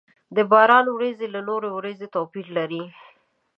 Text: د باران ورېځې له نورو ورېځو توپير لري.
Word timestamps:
د 0.35 0.37
باران 0.51 0.85
ورېځې 0.91 1.27
له 1.35 1.41
نورو 1.49 1.67
ورېځو 1.77 2.11
توپير 2.15 2.47
لري. 2.57 2.83